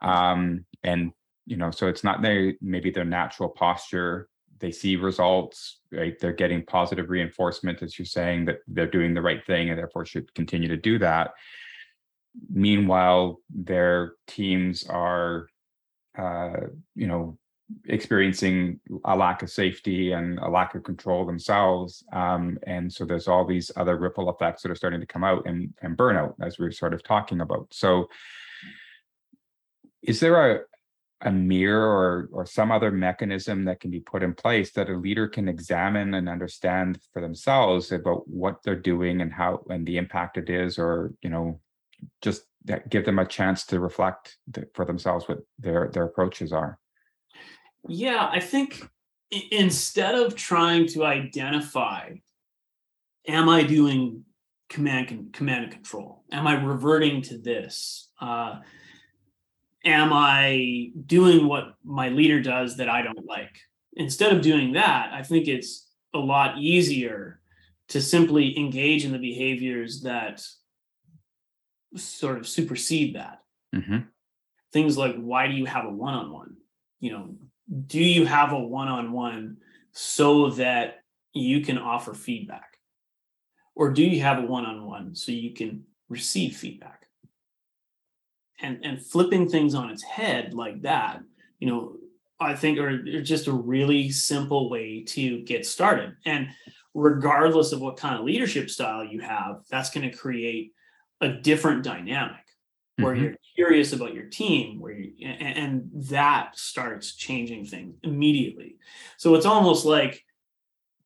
[0.00, 1.12] um, and
[1.46, 4.28] you know, so it's not their maybe their natural posture.
[4.58, 6.16] They see results, right?
[6.20, 10.04] They're getting positive reinforcement, as you're saying, that they're doing the right thing, and therefore
[10.04, 11.32] should continue to do that.
[12.50, 15.48] Meanwhile, their teams are,
[16.18, 17.38] uh, you know,
[17.88, 22.04] experiencing a lack of safety and a lack of control themselves.
[22.12, 25.46] Um, and so there's all these other ripple effects that are starting to come out
[25.46, 27.68] and, and burnout, as we are sort of talking about.
[27.70, 28.08] So
[30.02, 30.60] is there a,
[31.22, 34.96] a mirror or, or some other mechanism that can be put in place that a
[34.96, 39.96] leader can examine and understand for themselves about what they're doing and how and the
[39.96, 41.60] impact it is or you know
[42.20, 42.42] just
[42.88, 44.36] give them a chance to reflect
[44.74, 46.78] for themselves what their their approaches are
[47.88, 48.88] yeah, I think
[49.50, 52.10] instead of trying to identify,
[53.26, 54.24] am I doing
[54.68, 56.24] command command and control?
[56.30, 58.10] Am I reverting to this?
[58.20, 58.60] Uh,
[59.84, 63.58] am I doing what my leader does that I don't like?
[63.94, 67.40] Instead of doing that, I think it's a lot easier
[67.88, 70.42] to simply engage in the behaviors that
[71.96, 73.42] sort of supersede that.
[73.74, 73.98] Mm-hmm.
[74.72, 76.56] Things like why do you have a one-on-one?
[77.00, 77.34] You know,
[77.86, 79.58] do you have a one-on-one
[79.92, 81.02] so that
[81.32, 82.78] you can offer feedback
[83.74, 87.06] or do you have a one-on-one so you can receive feedback
[88.60, 91.20] and and flipping things on its head like that
[91.58, 91.96] you know
[92.40, 96.48] i think are, are just a really simple way to get started and
[96.94, 100.72] regardless of what kind of leadership style you have that's going to create
[101.22, 102.36] a different dynamic
[102.96, 103.24] where mm-hmm.
[103.24, 108.76] you're curious about your team where you, and that starts changing things immediately.
[109.16, 110.24] So it's almost like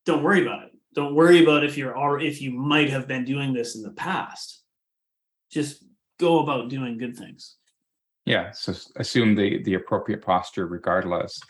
[0.04, 0.70] don't worry about it.
[0.94, 4.62] Don't worry about if you're if you might have been doing this in the past.
[5.50, 5.84] Just
[6.18, 7.56] go about doing good things.
[8.24, 11.40] Yeah so assume the the appropriate posture regardless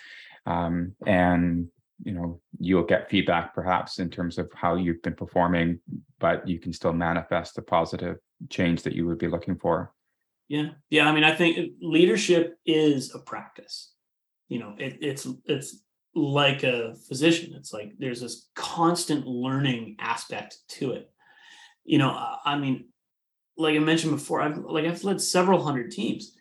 [0.44, 1.68] um, and
[2.02, 5.80] you know you'll get feedback perhaps in terms of how you've been performing
[6.20, 8.18] but you can still manifest the positive
[8.50, 9.92] change that you would be looking for
[10.48, 10.70] yeah.
[10.90, 11.08] Yeah.
[11.08, 13.92] I mean, I think leadership is a practice.
[14.48, 15.82] You know, it, it's it's
[16.14, 17.54] like a physician.
[17.56, 21.10] It's like there's this constant learning aspect to it.
[21.84, 22.88] You know, I mean,
[23.56, 26.32] like I mentioned before, I've like I've led several hundred teams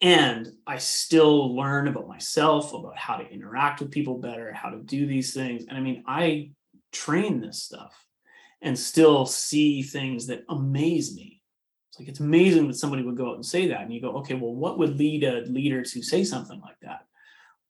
[0.00, 4.78] and I still learn about myself, about how to interact with people better, how to
[4.78, 5.66] do these things.
[5.68, 6.52] And I mean, I
[6.90, 7.94] train this stuff
[8.62, 11.42] and still see things that amaze me
[11.92, 14.16] it's like it's amazing that somebody would go out and say that, and you go,
[14.18, 17.04] okay, well, what would lead a leader to say something like that?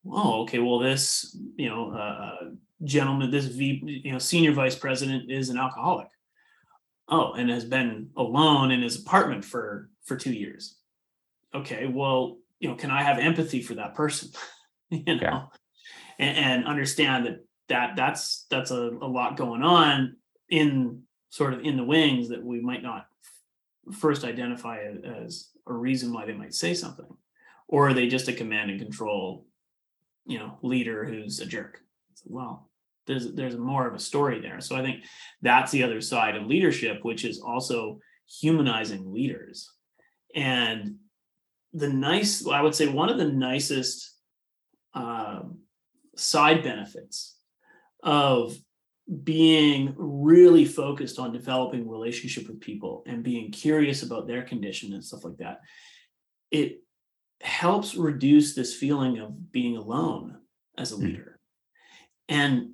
[0.08, 2.50] Oh, okay, well, this you know uh, uh
[2.84, 6.06] gentleman, this V, you know, senior vice president is an alcoholic.
[7.08, 10.76] Oh, and has been alone in his apartment for for two years.
[11.52, 14.30] Okay, well, you know, can I have empathy for that person?
[14.90, 15.42] you know, yeah.
[16.20, 20.14] and, and, understand that that that's that's a, a lot going on
[20.52, 23.06] in sort of in the wings that we might not
[23.90, 27.06] first identify as a reason why they might say something.
[27.68, 29.46] Or are they just a command and control
[30.26, 31.80] you know leader who's a jerk?
[32.26, 32.68] Well
[33.06, 34.60] there's there's more of a story there.
[34.60, 35.04] So i think
[35.40, 39.70] that's the other side of leadership which is also humanizing leaders.
[40.34, 40.96] And
[41.72, 44.16] the nice i would say one of the nicest
[44.92, 45.40] uh,
[46.14, 47.38] side benefits
[48.02, 48.54] of
[49.24, 55.04] being really focused on developing relationship with people and being curious about their condition and
[55.04, 55.60] stuff like that
[56.50, 56.80] it
[57.40, 60.38] helps reduce this feeling of being alone
[60.78, 61.04] as a hmm.
[61.04, 61.40] leader
[62.30, 62.34] mm.
[62.36, 62.70] and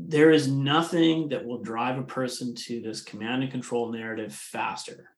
[0.00, 5.10] there is nothing that will drive a person to this command and control narrative faster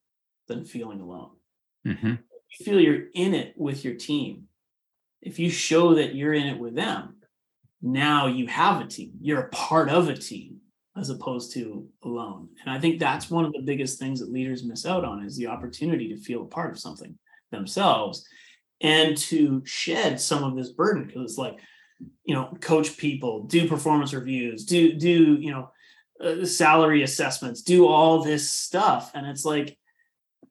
[0.46, 1.30] than feeling alone
[1.86, 2.10] mm-hmm.
[2.10, 4.44] you feel you're in it with your team
[5.22, 7.16] if you show that you're in it with them
[7.82, 9.12] now you have a team.
[9.20, 10.56] You're a part of a team
[10.96, 12.48] as opposed to alone.
[12.60, 15.36] And i think that's one of the biggest things that leaders miss out on is
[15.36, 17.16] the opportunity to feel a part of something
[17.50, 18.26] themselves
[18.80, 21.06] and to shed some of this burden.
[21.06, 21.58] Because it's like
[22.24, 25.70] you know coach people do performance reviews do do you know
[26.20, 29.10] uh, salary assessments do all this stuff.
[29.14, 29.76] And it's like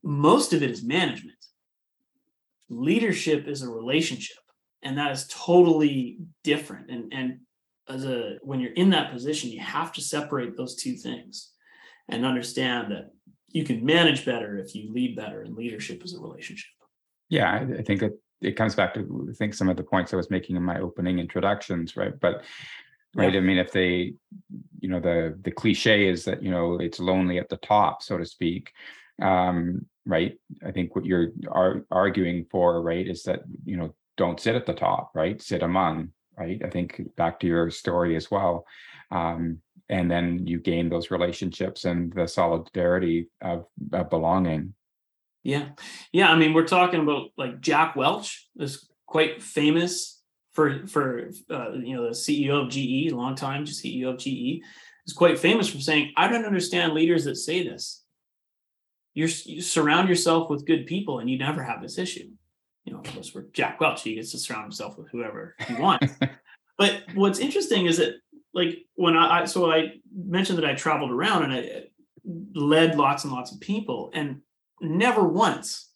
[0.04, 1.38] most of it is management.
[2.70, 4.38] Leadership is a relationship
[4.84, 7.40] and that is totally different and and
[7.88, 11.52] as a when you're in that position you have to separate those two things
[12.08, 13.12] and understand that
[13.50, 16.70] you can manage better if you lead better and leadership is a relationship
[17.30, 20.18] yeah i think that it comes back to i think some of the points i
[20.18, 22.44] was making in my opening introductions right but
[23.16, 23.34] right?
[23.34, 23.40] Yeah.
[23.40, 24.14] I mean, if they,
[24.80, 28.18] you know, the the cliche is that you know it's lonely at the top, so
[28.18, 28.72] to speak.
[29.22, 30.38] Um, right.
[30.66, 34.66] I think what you're are arguing for, right, is that you know don't sit at
[34.66, 35.42] the top, right?
[35.42, 36.62] Sit among, right?
[36.64, 38.66] I think back to your story as well.
[39.12, 44.76] Um, and then you gain those relationships and the solidarity of, of belonging.
[45.42, 45.70] Yeah.
[46.12, 46.30] Yeah.
[46.30, 51.96] I mean, we're talking about like Jack Welch is quite famous for, for, uh, you
[51.96, 54.62] know, the CEO of GE, long time CEO of GE
[55.08, 58.04] is quite famous for saying, I don't understand leaders that say this.
[59.14, 62.30] You're, you surround yourself with good people and you never have this issue.
[62.86, 65.74] You know, of course, we're Jack Welch, he gets to surround himself with whoever he
[65.80, 66.14] wants.
[66.78, 68.16] but what's interesting is that
[68.54, 71.84] like when I, I so I mentioned that I traveled around and I
[72.54, 74.42] led lots and lots of people and
[74.82, 75.90] never once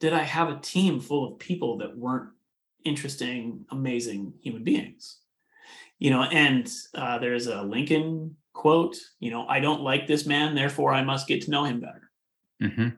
[0.00, 2.30] did I have a team full of people that weren't
[2.84, 5.18] interesting, amazing human beings.
[5.98, 10.54] You know, and uh, there's a Lincoln quote, you know, I don't like this man,
[10.54, 12.10] therefore I must get to know him better.
[12.62, 12.88] Mm-hmm.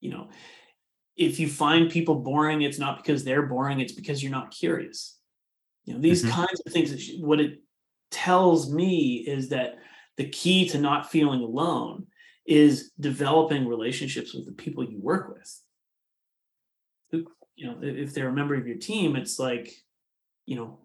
[0.00, 0.28] You know,
[1.16, 5.18] if you find people boring, it's not because they're boring, it's because you're not curious.
[5.84, 6.30] You know, these Mhm.
[6.30, 7.62] kinds of things, what it
[8.10, 9.76] tells me is that
[10.16, 12.06] the key to not feeling alone
[12.46, 15.62] is developing relationships with the people you work with.
[17.56, 19.72] You know, if if they're a member of your team, it's like,
[20.46, 20.80] you know,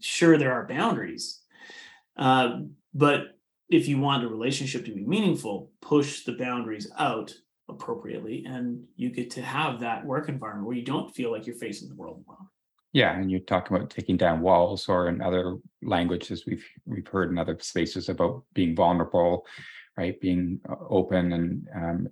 [0.00, 1.42] sure there are boundaries,
[2.16, 2.60] uh,
[2.94, 3.38] but
[3.70, 7.34] if you want a relationship to be meaningful, push the boundaries out
[7.72, 11.56] appropriately, and you get to have that work environment where you don't feel like you're
[11.56, 12.48] facing the world alone.
[12.92, 17.30] Yeah, and you're talking about taking down walls, or in other languages we've we've heard
[17.30, 19.46] in other spaces about being vulnerable,
[19.96, 20.20] right?
[20.20, 22.08] Being uh, open and um,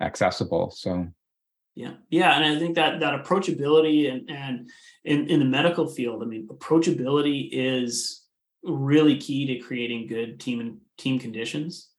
[0.00, 0.70] accessible.
[0.70, 1.08] So
[1.74, 4.70] Yeah, yeah, and I think that that approachability and and
[5.04, 8.24] in in the medical field, I mean, approachability is
[8.62, 11.90] really key to creating good team and team conditions.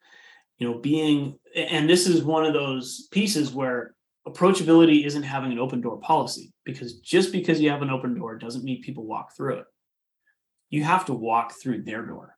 [0.58, 3.94] You know, being and this is one of those pieces where
[4.28, 8.38] approachability isn't having an open door policy because just because you have an open door
[8.38, 9.66] doesn't mean people walk through it.
[10.70, 12.36] You have to walk through their door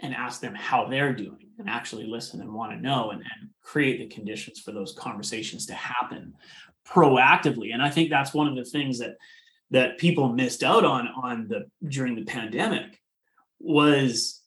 [0.00, 3.50] and ask them how they're doing and actually listen and want to know and, and
[3.62, 6.34] create the conditions for those conversations to happen
[6.86, 9.16] proactively and i think that's one of the things that
[9.70, 13.00] that people missed out on on the during the pandemic
[13.58, 14.42] was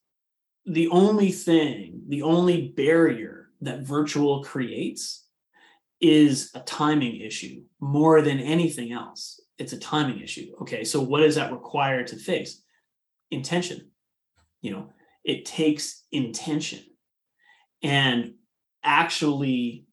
[0.70, 5.26] the only thing the only barrier that virtual creates
[6.00, 9.42] is a timing issue more than anything else.
[9.58, 10.54] It's a timing issue.
[10.62, 12.62] Okay so what does that require to face
[13.32, 13.90] intention.
[14.62, 14.90] You know
[15.24, 16.84] it takes intention.
[17.82, 18.36] And
[18.84, 19.86] actually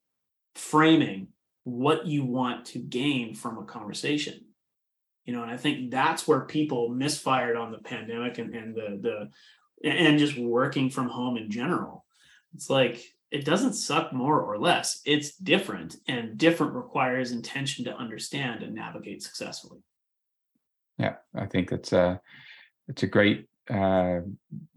[0.54, 1.28] framing
[1.64, 4.40] what you want to gain from a conversation.
[5.24, 8.98] You know and i think that's where people misfired on the pandemic and, and the
[9.00, 9.30] the
[9.84, 12.04] and just working from home in general
[12.54, 17.96] it's like it doesn't suck more or less it's different and different requires intention to
[17.96, 19.80] understand and navigate successfully
[20.98, 22.20] yeah, I think it's a
[22.88, 24.20] it's a great uh,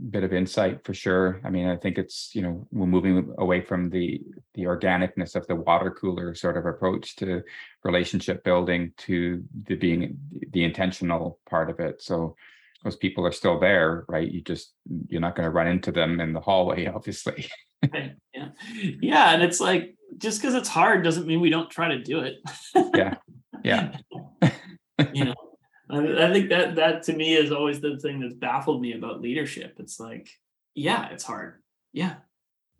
[0.10, 1.40] bit of insight for sure.
[1.44, 4.22] I mean, I think it's you know we're moving away from the
[4.56, 7.42] the organicness of the water cooler sort of approach to
[7.84, 10.18] relationship building to the being
[10.52, 12.02] the intentional part of it.
[12.02, 12.36] So
[12.84, 14.30] those people are still there, right?
[14.30, 14.74] You just
[15.08, 17.50] you're not going to run into them in the hallway, obviously.
[17.94, 18.50] Right, yeah
[19.02, 22.20] yeah and it's like just because it's hard doesn't mean we don't try to do
[22.20, 22.36] it
[22.94, 23.16] Yeah,
[23.64, 23.98] yeah.
[25.14, 25.36] you know
[25.90, 29.22] I, I think that that to me is always the thing that's baffled me about
[29.22, 30.30] leadership it's like
[30.76, 31.62] yeah it's hard
[31.94, 32.16] yeah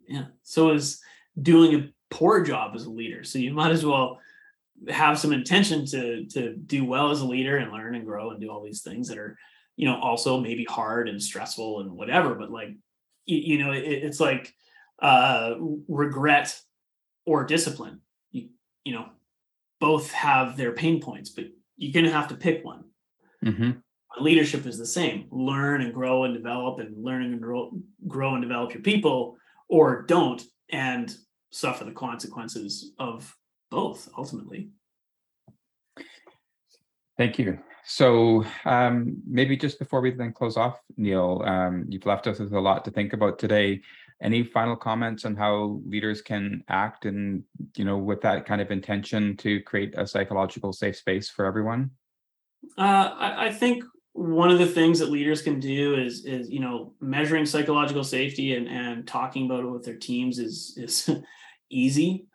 [0.06, 1.00] yeah so is
[1.40, 4.18] doing a poor job as a leader so you might as well
[4.88, 8.40] have some intention to to do well as a leader and learn and grow and
[8.40, 9.38] do all these things that are
[9.80, 12.70] you know also maybe hard and stressful and whatever but like
[13.24, 14.52] you, you know it, it's like
[15.00, 15.54] uh
[15.88, 16.58] regret
[17.24, 18.00] or discipline.
[18.30, 18.48] You
[18.84, 19.06] you know
[19.80, 22.84] both have their pain points but you're going to have to pick one.
[23.42, 23.70] Hmm
[24.18, 25.26] leadership is the same.
[25.30, 27.70] Learn and grow and develop and learn and grow,
[28.06, 29.36] grow and develop your people
[29.68, 31.14] or don't and
[31.50, 33.34] suffer the consequences of
[33.70, 34.70] both ultimately.
[37.16, 37.58] Thank you.
[37.90, 42.52] So um, maybe just before we then close off, Neil, um, you've left us with
[42.52, 43.80] a lot to think about today.
[44.22, 47.42] Any final comments on how leaders can act and,
[47.76, 51.90] you know, with that kind of intention to create a psychological safe space for everyone?
[52.78, 53.82] Uh, I, I think
[54.12, 58.54] one of the things that leaders can do is is you know measuring psychological safety
[58.54, 61.10] and and talking about it with their teams is is
[61.70, 62.26] easy,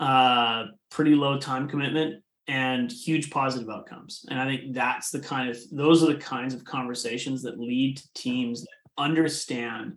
[0.00, 2.22] uh, pretty low time commitment.
[2.48, 4.24] And huge positive outcomes.
[4.30, 7.96] And I think that's the kind of those are the kinds of conversations that lead
[7.98, 8.68] to teams that
[8.98, 9.96] understand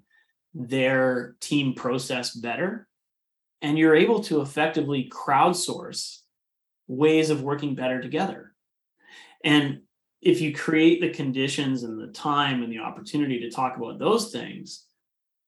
[0.53, 2.87] their team process better.
[3.61, 6.19] And you're able to effectively crowdsource
[6.87, 8.53] ways of working better together.
[9.43, 9.81] And
[10.21, 14.31] if you create the conditions and the time and the opportunity to talk about those
[14.31, 14.85] things,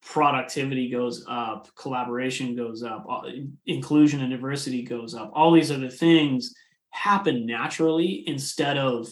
[0.03, 3.23] productivity goes up, collaboration goes up, uh,
[3.65, 5.31] inclusion and diversity goes up.
[5.33, 6.53] All these other things
[6.91, 9.07] happen naturally instead of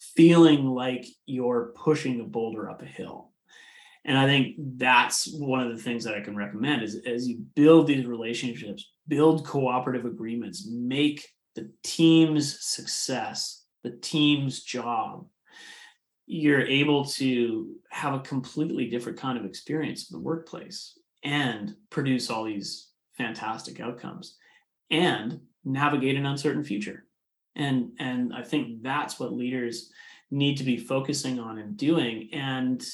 [0.00, 3.32] feeling like you're pushing a boulder up a hill.
[4.04, 7.38] And I think that's one of the things that I can recommend is as you
[7.54, 15.26] build these relationships, build cooperative agreements, make the team's success, the team's job,
[16.26, 22.30] you're able to have a completely different kind of experience in the workplace and produce
[22.30, 24.36] all these fantastic outcomes
[24.90, 27.06] and navigate an uncertain future.
[27.56, 29.90] And and I think that's what leaders
[30.30, 32.28] need to be focusing on and doing.
[32.32, 32.84] And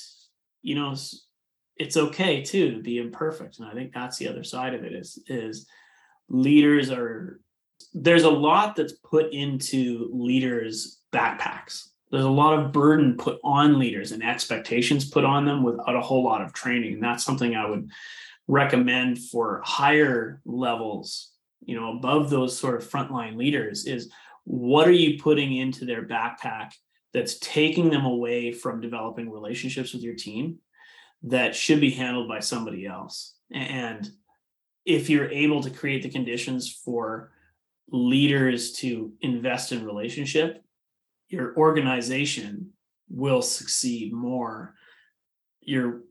[0.62, 0.94] you know,
[1.76, 3.58] it's okay too to be imperfect.
[3.58, 5.66] And I think that's the other side of it is is
[6.28, 7.40] leaders are
[7.92, 13.78] there's a lot that's put into leaders backpacks there's a lot of burden put on
[13.78, 17.56] leaders and expectations put on them without a whole lot of training and that's something
[17.56, 17.88] i would
[18.46, 21.32] recommend for higher levels
[21.64, 24.10] you know above those sort of frontline leaders is
[24.50, 26.72] what are you putting into their backpack
[27.12, 30.58] that's taking them away from developing relationships with your team
[31.22, 34.10] that should be handled by somebody else and
[34.84, 37.30] if you're able to create the conditions for
[37.90, 40.64] leaders to invest in relationship,
[41.28, 42.70] your organization
[43.08, 44.74] will succeed more.
[45.60, 46.02] Your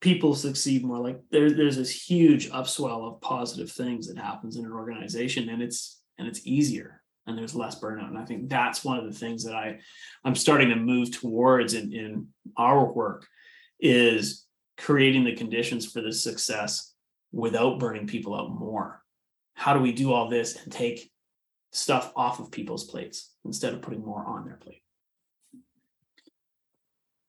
[0.00, 0.98] people succeed more.
[0.98, 5.62] Like there, there's this huge upswell of positive things that happens in an organization, and
[5.62, 8.08] it's and it's easier and there's less burnout.
[8.08, 9.78] And I think that's one of the things that I
[10.24, 13.26] I'm starting to move towards in, in our work
[13.80, 14.46] is
[14.78, 16.94] creating the conditions for this success
[17.32, 19.02] without burning people out more.
[19.54, 21.10] How do we do all this and take
[21.76, 24.82] stuff off of people's plates instead of putting more on their plate.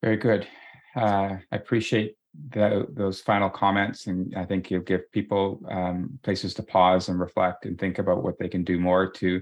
[0.02, 0.48] Very good.
[0.96, 2.16] Uh, I appreciate
[2.52, 7.20] the, those final comments, and I think you'll give people um, places to pause and
[7.20, 9.42] reflect and think about what they can do more to,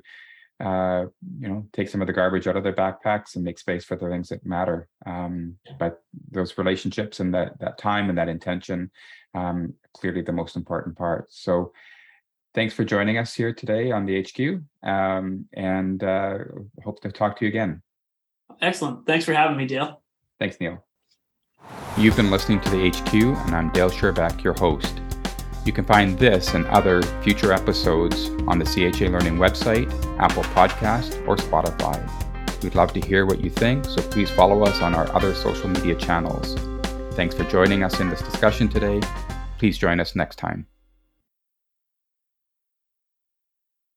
[0.64, 1.06] uh,
[1.40, 3.96] you know, take some of the garbage out of their backpacks and make space for
[3.96, 4.88] the things that matter.
[5.06, 6.02] Um, but
[6.32, 8.92] those relationships and that that time and that intention,
[9.34, 11.28] um, clearly the most important part.
[11.30, 11.74] So
[12.54, 16.38] thanks for joining us here today on the HQ um, and uh,
[16.84, 17.82] hope to talk to you again.
[18.62, 19.06] Excellent.
[19.06, 20.02] Thanks for having me, Dale.
[20.40, 20.84] Thanks, Neil.
[21.98, 25.02] You've been listening to the HQ, and I'm Dale Sherback, your host.
[25.66, 31.28] You can find this and other future episodes on the CHA Learning website, Apple Podcast,
[31.28, 31.98] or Spotify.
[32.62, 35.68] We'd love to hear what you think, so please follow us on our other social
[35.68, 36.54] media channels.
[37.16, 39.02] Thanks for joining us in this discussion today.
[39.58, 40.68] Please join us next time.